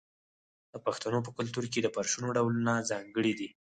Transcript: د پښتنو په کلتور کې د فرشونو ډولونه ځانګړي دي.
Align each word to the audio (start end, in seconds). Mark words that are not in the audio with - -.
د 0.71 0.75
پښتنو 0.85 1.19
په 1.25 1.31
کلتور 1.37 1.65
کې 1.71 1.79
د 1.81 1.87
فرشونو 1.95 2.29
ډولونه 2.37 2.73
ځانګړي 2.89 3.33
دي. 3.39 3.49